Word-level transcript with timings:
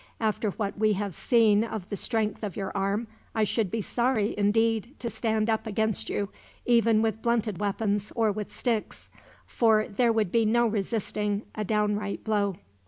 After 0.19 0.49
what 0.49 0.79
we 0.79 0.93
have 0.93 1.13
seen 1.13 1.63
of 1.63 1.87
the 1.89 1.95
strength 1.95 2.41
of 2.43 2.55
your 2.55 2.71
arm, 2.75 3.07
I 3.35 3.43
should 3.43 3.69
be 3.69 3.81
sorry, 3.81 4.33
indeed, 4.35 4.95
to 4.97 5.11
stand 5.11 5.47
up 5.47 5.67
against 5.67 6.09
you, 6.09 6.29
even 6.65 7.03
with 7.03 7.21
blunted 7.21 7.59
weapons 7.59 8.11
or 8.15 8.31
with 8.31 8.51
sticks; 8.51 9.11
for 9.45 9.85
there 9.87 10.11
would 10.11 10.31
be 10.31 10.43
no 10.43 10.65
resisting 10.65 11.43
a 11.53 11.63
downright 11.63 12.23
blow. 12.23 12.55